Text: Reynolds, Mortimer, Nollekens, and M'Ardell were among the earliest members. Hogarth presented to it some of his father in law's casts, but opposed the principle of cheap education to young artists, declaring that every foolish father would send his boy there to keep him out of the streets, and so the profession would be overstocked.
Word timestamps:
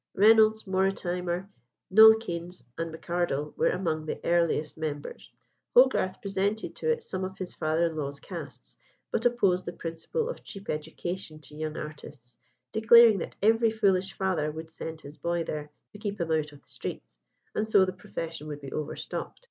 Reynolds, 0.15 0.65
Mortimer, 0.65 1.47
Nollekens, 1.93 2.63
and 2.75 2.91
M'Ardell 2.91 3.53
were 3.55 3.69
among 3.69 4.07
the 4.07 4.19
earliest 4.25 4.75
members. 4.75 5.29
Hogarth 5.75 6.19
presented 6.23 6.75
to 6.77 6.89
it 6.91 7.03
some 7.03 7.23
of 7.23 7.37
his 7.37 7.53
father 7.53 7.85
in 7.85 7.95
law's 7.95 8.19
casts, 8.19 8.77
but 9.11 9.27
opposed 9.27 9.65
the 9.65 9.73
principle 9.73 10.27
of 10.27 10.41
cheap 10.43 10.71
education 10.71 11.37
to 11.41 11.55
young 11.55 11.77
artists, 11.77 12.35
declaring 12.71 13.19
that 13.19 13.35
every 13.43 13.69
foolish 13.69 14.13
father 14.13 14.49
would 14.51 14.71
send 14.71 15.01
his 15.01 15.17
boy 15.17 15.43
there 15.43 15.69
to 15.91 15.99
keep 15.99 16.19
him 16.19 16.31
out 16.31 16.51
of 16.51 16.63
the 16.63 16.67
streets, 16.67 17.19
and 17.53 17.67
so 17.67 17.85
the 17.85 17.93
profession 17.93 18.47
would 18.47 18.61
be 18.61 18.73
overstocked. 18.73 19.39